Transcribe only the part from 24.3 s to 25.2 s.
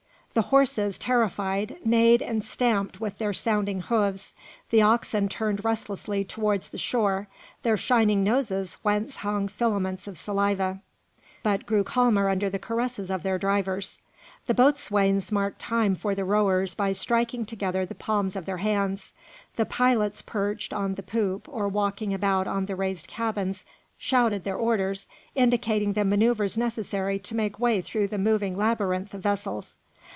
their orders,